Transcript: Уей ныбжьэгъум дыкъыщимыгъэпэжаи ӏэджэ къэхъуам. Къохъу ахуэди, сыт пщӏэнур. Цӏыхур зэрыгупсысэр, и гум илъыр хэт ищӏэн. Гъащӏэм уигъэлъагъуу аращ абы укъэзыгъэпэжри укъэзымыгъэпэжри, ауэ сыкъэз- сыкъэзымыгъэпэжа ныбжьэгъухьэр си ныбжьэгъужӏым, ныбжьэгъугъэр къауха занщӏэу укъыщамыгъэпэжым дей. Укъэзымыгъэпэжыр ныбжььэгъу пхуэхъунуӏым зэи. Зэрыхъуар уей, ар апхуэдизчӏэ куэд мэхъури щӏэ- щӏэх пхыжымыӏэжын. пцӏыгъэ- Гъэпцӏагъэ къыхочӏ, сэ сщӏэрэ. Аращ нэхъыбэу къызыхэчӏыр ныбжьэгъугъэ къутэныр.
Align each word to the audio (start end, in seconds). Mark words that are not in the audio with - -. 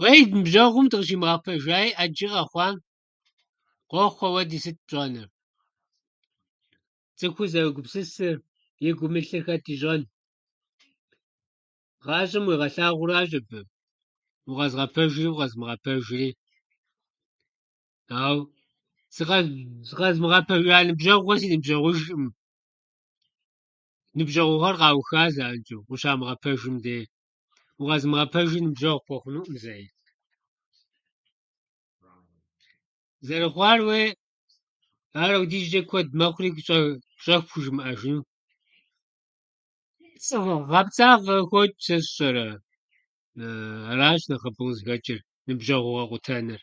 Уей 0.00 0.20
ныбжьэгъум 0.36 0.86
дыкъыщимыгъэпэжаи 0.90 1.88
ӏэджэ 1.94 2.26
къэхъуам. 2.34 2.76
Къохъу 3.90 4.26
ахуэди, 4.28 4.58
сыт 4.64 4.76
пщӏэнур. 4.86 5.28
Цӏыхур 7.18 7.48
зэрыгупсысэр, 7.52 8.36
и 8.88 8.90
гум 8.96 9.14
илъыр 9.20 9.44
хэт 9.46 9.64
ищӏэн. 9.74 10.02
Гъащӏэм 12.04 12.44
уигъэлъагъуу 12.46 13.06
аращ 13.10 13.32
абы 13.38 13.60
укъэзыгъэпэжри 14.50 15.26
укъэзымыгъэпэжри, 15.32 16.26
ауэ 18.24 18.42
сыкъэз- 19.14 19.68
сыкъэзымыгъэпэжа 19.88 20.78
ныбжьэгъухьэр 20.88 21.38
си 21.40 21.48
ныбжьэгъужӏым, 21.52 22.24
ныбжьэгъугъэр 24.16 24.76
къауха 24.80 25.22
занщӏэу 25.34 25.80
укъыщамыгъэпэжым 25.82 26.76
дей. 26.84 27.04
Укъэзымыгъэпэжыр 27.80 28.62
ныбжььэгъу 28.64 29.02
пхуэхъунуӏым 29.04 29.54
зэи. 29.62 29.86
Зэрыхъуар 33.26 33.80
уей, 33.88 34.06
ар 35.20 35.30
апхуэдизчӏэ 35.34 35.80
куэд 35.90 36.08
мэхъури 36.18 36.50
щӏэ- 36.66 37.00
щӏэх 37.22 37.40
пхыжымыӏэжын. 37.46 38.18
пцӏыгъэ- 40.14 40.64
Гъэпцӏагъэ 40.70 41.36
къыхочӏ, 41.50 41.78
сэ 41.86 41.96
сщӏэрэ. 42.04 42.46
Аращ 43.90 44.22
нэхъыбэу 44.30 44.66
къызыхэчӏыр 44.68 45.20
ныбжьэгъугъэ 45.46 46.04
къутэныр. 46.10 46.62